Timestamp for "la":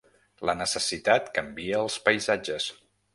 0.49-0.53